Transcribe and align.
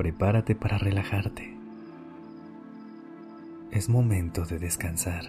Prepárate 0.00 0.54
para 0.54 0.78
relajarte. 0.78 1.54
Es 3.70 3.90
momento 3.90 4.46
de 4.46 4.58
descansar. 4.58 5.26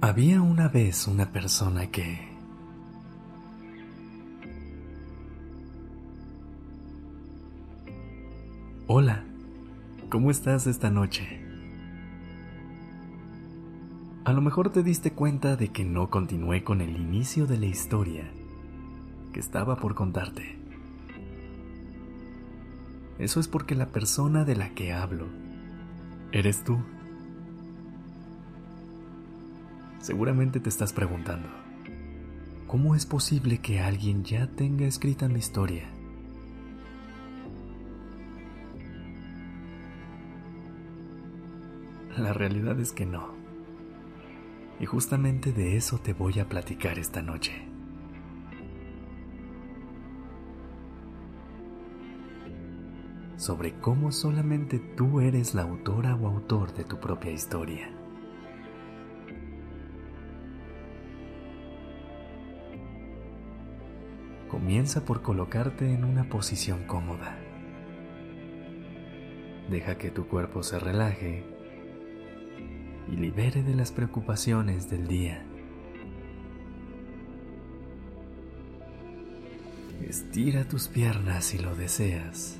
Había 0.00 0.42
una 0.42 0.66
vez 0.66 1.06
una 1.06 1.30
persona 1.30 1.88
que... 1.88 2.18
Hola, 8.88 9.22
¿cómo 10.10 10.32
estás 10.32 10.66
esta 10.66 10.90
noche? 10.90 11.46
A 14.24 14.32
lo 14.32 14.40
mejor 14.40 14.72
te 14.72 14.82
diste 14.82 15.12
cuenta 15.12 15.54
de 15.54 15.68
que 15.68 15.84
no 15.84 16.10
continué 16.10 16.64
con 16.64 16.80
el 16.80 16.96
inicio 16.96 17.46
de 17.46 17.58
la 17.58 17.66
historia 17.66 18.28
estaba 19.40 19.76
por 19.76 19.94
contarte. 19.94 20.58
Eso 23.18 23.40
es 23.40 23.48
porque 23.48 23.74
la 23.74 23.86
persona 23.86 24.44
de 24.44 24.56
la 24.56 24.70
que 24.70 24.92
hablo 24.92 25.26
eres 26.32 26.62
tú. 26.64 26.78
Seguramente 30.00 30.60
te 30.60 30.68
estás 30.68 30.92
preguntando, 30.92 31.48
¿cómo 32.66 32.94
es 32.94 33.06
posible 33.06 33.58
que 33.58 33.80
alguien 33.80 34.24
ya 34.24 34.46
tenga 34.46 34.86
escrita 34.86 35.28
mi 35.28 35.40
historia? 35.40 35.88
La 42.16 42.32
realidad 42.32 42.78
es 42.80 42.92
que 42.92 43.06
no. 43.06 43.32
Y 44.80 44.86
justamente 44.86 45.52
de 45.52 45.76
eso 45.76 45.98
te 45.98 46.12
voy 46.12 46.38
a 46.38 46.48
platicar 46.48 46.98
esta 46.98 47.20
noche. 47.20 47.67
Sobre 53.38 53.72
cómo 53.78 54.10
solamente 54.10 54.80
tú 54.80 55.20
eres 55.20 55.54
la 55.54 55.62
autora 55.62 56.16
o 56.16 56.26
autor 56.26 56.74
de 56.74 56.82
tu 56.82 56.98
propia 56.98 57.30
historia. 57.30 57.88
Comienza 64.48 65.04
por 65.04 65.22
colocarte 65.22 65.94
en 65.94 66.02
una 66.02 66.28
posición 66.28 66.82
cómoda. 66.88 67.38
Deja 69.70 69.96
que 69.98 70.10
tu 70.10 70.26
cuerpo 70.26 70.64
se 70.64 70.80
relaje 70.80 71.44
y 73.06 73.14
libere 73.14 73.62
de 73.62 73.76
las 73.76 73.92
preocupaciones 73.92 74.90
del 74.90 75.06
día. 75.06 75.44
Estira 80.02 80.66
tus 80.66 80.88
piernas 80.88 81.44
si 81.44 81.58
lo 81.58 81.76
deseas 81.76 82.58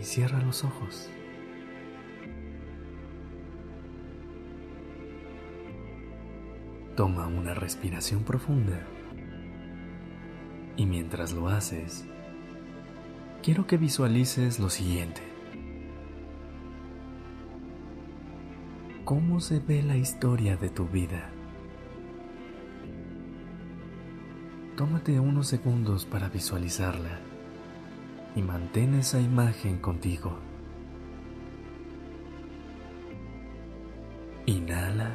y 0.00 0.04
cierra 0.04 0.40
los 0.40 0.64
ojos. 0.64 1.10
Toma 6.96 7.26
una 7.26 7.54
respiración 7.54 8.24
profunda 8.24 8.86
y 10.76 10.86
mientras 10.86 11.32
lo 11.32 11.48
haces, 11.48 12.06
quiero 13.42 13.66
que 13.66 13.76
visualices 13.76 14.58
lo 14.58 14.70
siguiente. 14.70 15.30
cómo 19.10 19.40
se 19.40 19.58
ve 19.58 19.82
la 19.82 19.96
historia 19.96 20.56
de 20.56 20.68
tu 20.68 20.86
vida. 20.86 21.32
Tómate 24.76 25.18
unos 25.18 25.48
segundos 25.48 26.06
para 26.06 26.28
visualizarla 26.28 27.29
y 28.36 28.42
mantén 28.42 28.94
esa 28.94 29.20
imagen 29.20 29.78
contigo. 29.78 30.38
Inhala 34.46 35.14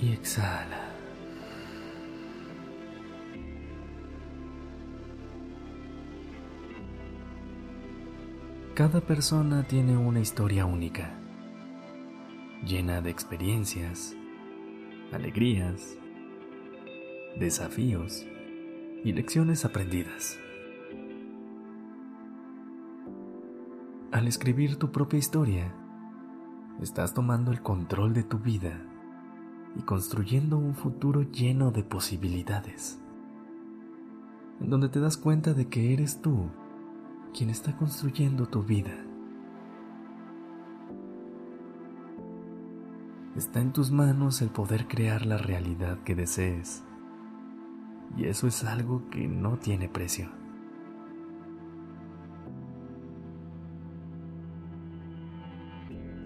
y 0.00 0.12
exhala. 0.12 0.84
Cada 8.74 9.00
persona 9.00 9.64
tiene 9.64 9.96
una 9.96 10.20
historia 10.20 10.64
única, 10.64 11.18
llena 12.64 13.00
de 13.00 13.10
experiencias, 13.10 14.14
alegrías, 15.10 15.96
desafíos 17.36 18.24
y 19.04 19.12
lecciones 19.12 19.64
aprendidas. 19.64 20.38
Al 24.10 24.26
escribir 24.26 24.76
tu 24.76 24.90
propia 24.90 25.18
historia, 25.18 25.72
estás 26.82 27.14
tomando 27.14 27.52
el 27.52 27.62
control 27.62 28.14
de 28.14 28.22
tu 28.22 28.38
vida 28.38 28.80
y 29.76 29.82
construyendo 29.82 30.58
un 30.58 30.74
futuro 30.74 31.22
lleno 31.22 31.70
de 31.70 31.84
posibilidades, 31.84 32.98
en 34.60 34.70
donde 34.70 34.88
te 34.88 35.00
das 35.00 35.16
cuenta 35.16 35.54
de 35.54 35.68
que 35.68 35.92
eres 35.92 36.20
tú 36.20 36.50
quien 37.36 37.50
está 37.50 37.76
construyendo 37.76 38.46
tu 38.46 38.62
vida. 38.62 39.04
Está 43.36 43.60
en 43.60 43.72
tus 43.72 43.92
manos 43.92 44.42
el 44.42 44.48
poder 44.48 44.88
crear 44.88 45.24
la 45.24 45.38
realidad 45.38 45.98
que 46.02 46.16
desees. 46.16 46.82
Y 48.18 48.26
eso 48.26 48.48
es 48.48 48.64
algo 48.64 49.08
que 49.10 49.28
no 49.28 49.58
tiene 49.58 49.88
precio. 49.88 50.28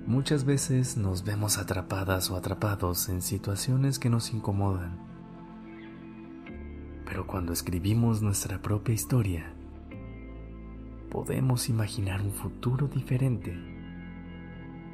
Muchas 0.07 0.45
veces 0.45 0.97
nos 0.97 1.23
vemos 1.23 1.59
atrapadas 1.59 2.31
o 2.31 2.37
atrapados 2.37 3.09
en 3.11 3.21
situaciones 3.21 3.99
que 3.99 4.09
nos 4.09 4.33
incomodan. 4.33 4.99
Pero 7.05 7.27
cuando 7.27 7.53
escribimos 7.53 8.23
nuestra 8.23 8.63
propia 8.63 8.95
historia, 8.95 9.55
podemos 11.11 11.69
imaginar 11.69 12.23
un 12.23 12.33
futuro 12.33 12.89
diferente 12.89 13.55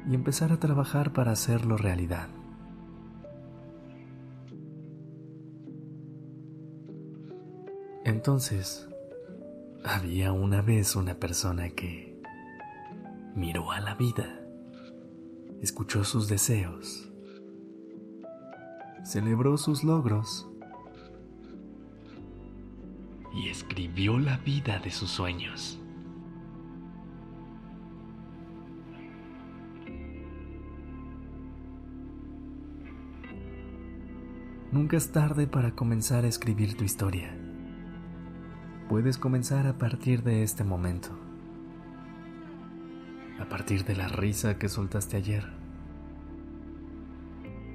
y 0.05 0.15
empezar 0.15 0.51
a 0.51 0.59
trabajar 0.59 1.13
para 1.13 1.31
hacerlo 1.31 1.77
realidad. 1.77 2.27
Entonces, 8.09 8.89
había 9.83 10.31
una 10.31 10.63
vez 10.63 10.95
una 10.95 11.13
persona 11.13 11.69
que 11.69 12.19
miró 13.35 13.71
a 13.71 13.79
la 13.81 13.93
vida, 13.93 14.41
escuchó 15.61 16.03
sus 16.03 16.27
deseos, 16.27 17.11
celebró 19.03 19.59
sus 19.59 19.83
logros 19.83 20.49
y 23.35 23.49
escribió 23.49 24.17
la 24.17 24.37
vida 24.37 24.79
de 24.79 24.89
sus 24.89 25.11
sueños. 25.11 25.79
Nunca 34.71 34.97
es 34.97 35.11
tarde 35.11 35.45
para 35.45 35.75
comenzar 35.75 36.25
a 36.25 36.27
escribir 36.27 36.75
tu 36.75 36.83
historia. 36.83 37.48
Puedes 38.89 39.19
comenzar 39.19 39.67
a 39.67 39.77
partir 39.77 40.23
de 40.23 40.41
este 40.41 40.63
momento. 40.63 41.09
A 43.39 43.45
partir 43.47 43.85
de 43.85 43.95
la 43.95 44.07
risa 44.07 44.57
que 44.57 44.67
soltaste 44.67 45.15
ayer. 45.15 45.45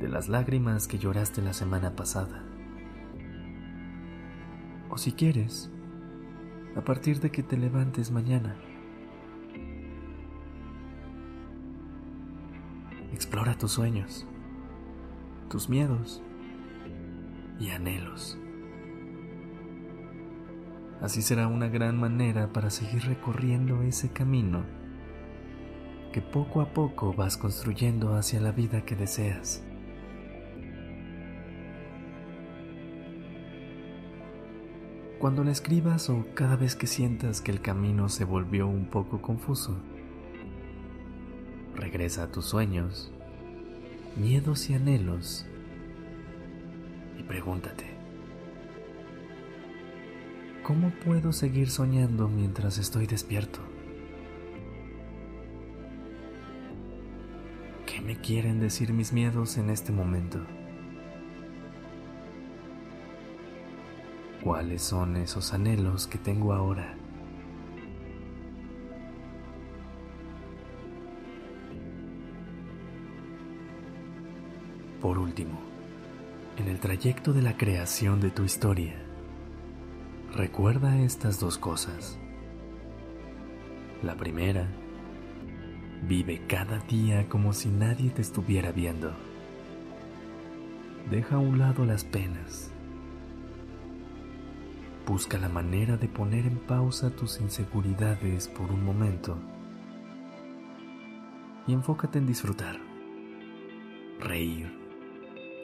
De 0.01 0.09
las 0.09 0.29
lágrimas 0.29 0.89
que 0.89 0.99
lloraste 0.99 1.41
la 1.41 1.53
semana 1.53 1.95
pasada. 1.95 2.43
O 4.91 4.99
si 4.99 5.13
quieres, 5.13 5.71
a 6.75 6.81
partir 6.81 7.21
de 7.21 7.31
que 7.31 7.45
te 7.45 7.57
levantes 7.57 8.11
mañana. 8.11 8.57
Explora 13.13 13.57
tus 13.57 13.71
sueños, 13.71 14.27
tus 15.49 15.69
miedos 15.69 16.21
y 17.61 17.71
anhelos. 17.71 18.37
Así 21.05 21.21
será 21.21 21.49
una 21.49 21.69
gran 21.69 22.01
manera 22.01 22.51
para 22.51 22.71
seguir 22.71 23.03
recorriendo 23.03 23.83
ese 23.83 24.09
camino 24.09 24.65
que 26.15 26.23
poco 26.23 26.63
a 26.63 26.73
poco 26.73 27.13
vas 27.13 27.37
construyendo 27.37 28.15
hacia 28.15 28.41
la 28.41 28.53
vida 28.53 28.87
que 28.87 28.97
deseas. 28.97 29.63
Cuando 35.19 35.45
la 35.45 35.51
escribas 35.51 36.09
o 36.09 36.25
cada 36.33 36.57
vez 36.57 36.75
que 36.75 36.87
sientas 36.87 37.43
que 37.43 37.51
el 37.51 37.61
camino 37.61 38.09
se 38.09 38.25
volvió 38.25 38.67
un 38.67 38.87
poco 38.87 39.21
confuso, 39.21 39.77
regresa 41.75 42.23
a 42.23 42.33
tus 42.33 42.47
sueños, 42.47 43.13
miedos 44.17 44.71
y 44.71 44.75
anhelos 44.75 45.45
y 47.19 47.25
pregúntate, 47.25 47.94
¿cómo 50.65 50.91
puedo 51.05 51.31
seguir 51.33 51.71
soñando 51.71 52.27
mientras 52.27 52.79
estoy 52.79 53.07
despierto? 53.07 53.61
¿Qué 57.85 58.01
me 58.01 58.17
quieren 58.17 58.61
decir 58.61 58.93
mis 58.95 59.13
miedos 59.13 59.59
en 59.59 59.69
este 59.69 59.93
momento? 59.93 60.41
¿Cuáles 64.43 64.83
son 64.83 65.17
esos 65.19 65.53
anhelos 65.53 66.07
que 66.07 66.17
tengo 66.17 66.55
ahora? 66.55 66.97
Por 75.03 75.19
último, 75.19 75.61
en 76.57 76.69
el 76.69 76.81
trayecto 76.81 77.35
de 77.35 77.43
la 77.43 77.59
creación 77.59 78.21
de 78.21 78.31
tu 78.31 78.45
historia, 78.45 79.04
recuerda 80.35 80.99
estas 81.01 81.41
dos 81.41 81.59
cosas. 81.59 82.19
La 84.03 84.17
primera, 84.17 84.67
vive 86.07 86.43
cada 86.47 86.79
día 86.81 87.29
como 87.29 87.53
si 87.53 87.71
nadie 87.71 88.11
te 88.11 88.23
estuviera 88.23 88.73
viendo. 88.73 89.13
Deja 91.11 91.37
a 91.37 91.39
un 91.39 91.59
lado 91.59 91.85
las 91.85 92.05
penas 92.05 92.75
Busca 95.07 95.37
la 95.37 95.51
manera 95.51 95.99
de 95.99 96.09
poner 96.09 96.47
en 96.47 96.57
pausa 96.57 97.11
tus 97.11 97.39
inseguridades 97.39 98.49
por 98.49 98.73
un 98.73 98.83
momento 98.83 99.37
y 101.67 101.75
enfócate 101.75 102.19
en 102.19 102.27
disfrutar, 102.27 102.79
reír, 104.19 104.73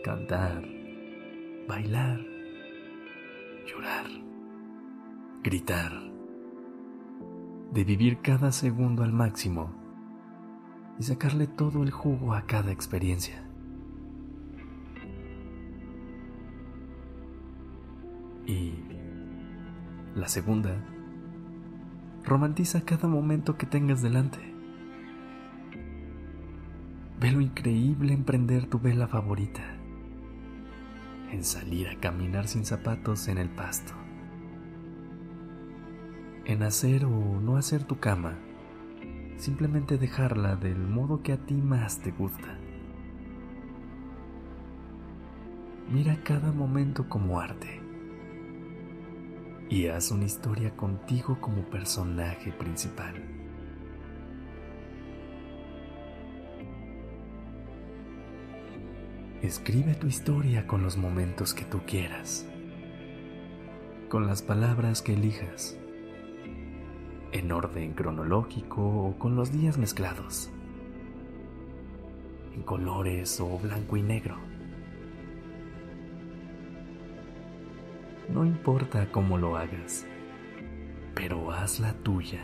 cantar, 0.05 0.63
bailar, 1.67 2.21
llorar, 3.67 4.07
gritar, 5.43 5.93
de 7.73 7.85
vivir 7.85 8.19
cada 8.21 8.53
segundo 8.53 9.05
al 9.05 9.13
máximo 9.13 9.73
y 10.99 11.05
sacarle 11.05 11.47
todo 11.47 11.83
el 11.83 11.91
jugo 11.91 12.35
a 12.35 12.43
cada 12.43 12.73
experiencia. 12.73 13.43
Y 18.47 18.75
la 20.15 20.29
segunda, 20.29 20.85
romantiza 22.23 22.83
cada 22.83 23.09
momento 23.09 23.57
que 23.57 23.65
tengas 23.65 24.03
delante. 24.03 24.39
Ve 27.19 27.33
lo 27.33 27.41
increíble 27.41 28.13
en 28.13 28.25
prender 28.25 28.67
tu 28.67 28.79
vela 28.79 29.09
favorita, 29.09 29.63
en 31.31 31.45
salir 31.45 31.89
a 31.89 31.99
caminar 31.99 32.47
sin 32.47 32.67
zapatos 32.67 33.29
en 33.29 33.39
el 33.39 33.49
pasto, 33.49 33.95
en 36.53 36.63
hacer 36.65 37.05
o 37.05 37.41
no 37.41 37.57
hacer 37.57 37.85
tu 37.85 37.99
cama, 37.99 38.39
simplemente 39.37 39.99
dejarla 39.99 40.57
del 40.57 40.79
modo 40.79 41.23
que 41.23 41.33
a 41.33 41.37
ti 41.37 41.55
más 41.55 42.01
te 42.01 42.11
gusta. 42.11 42.59
Mira 45.93 46.21
cada 46.25 46.53
momento 46.53 47.09
como 47.09 47.41
arte 47.41 47.81
y 49.69 49.87
haz 49.87 50.11
una 50.11 50.25
historia 50.25 50.77
contigo 50.77 51.41
como 51.41 51.63
personaje 51.63 52.53
principal. 52.53 53.15
Escribe 59.43 59.95
tu 59.95 60.07
historia 60.07 60.67
con 60.67 60.83
los 60.83 60.97
momentos 60.97 61.55
que 61.55 61.65
tú 61.65 61.81
quieras, 61.87 62.47
con 64.09 64.27
las 64.27 64.43
palabras 64.43 65.01
que 65.01 65.15
elijas, 65.15 65.79
en 67.33 67.53
orden 67.53 67.93
cronológico 67.93 68.83
o 68.83 69.19
con 69.19 69.37
los 69.37 69.53
días 69.53 69.79
mezclados, 69.79 70.51
en 72.55 72.63
colores 72.63 73.41
o 73.41 73.59
blanco 73.59 73.97
y 73.97 74.03
negro. 74.03 74.37
No 78.29 78.45
importa 78.45 79.11
cómo 79.11 79.39
lo 79.39 79.57
hagas, 79.57 80.07
pero 81.15 81.51
haz 81.53 81.81
la 81.81 81.93
tuya. 81.95 82.41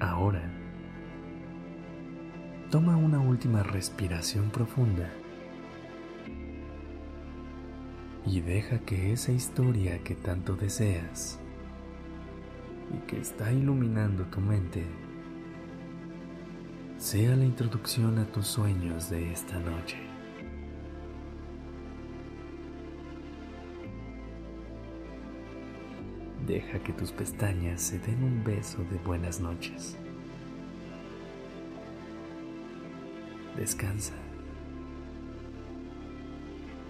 Ahora, 0.00 0.42
toma 2.70 2.96
una 2.96 3.18
última 3.18 3.62
respiración 3.62 4.50
profunda 4.50 5.10
y 8.30 8.40
deja 8.40 8.78
que 8.80 9.12
esa 9.12 9.32
historia 9.32 10.04
que 10.04 10.14
tanto 10.14 10.54
deseas 10.54 11.38
y 12.94 12.98
que 13.06 13.18
está 13.18 13.50
iluminando 13.50 14.24
tu 14.24 14.40
mente 14.40 14.84
sea 16.98 17.34
la 17.36 17.44
introducción 17.46 18.18
a 18.18 18.26
tus 18.26 18.46
sueños 18.46 19.08
de 19.08 19.32
esta 19.32 19.58
noche. 19.60 19.96
Deja 26.46 26.78
que 26.80 26.92
tus 26.92 27.12
pestañas 27.12 27.80
se 27.80 27.98
den 27.98 28.22
un 28.22 28.44
beso 28.44 28.84
de 28.90 28.98
buenas 28.98 29.40
noches. 29.40 29.96
Descansa. 33.56 34.27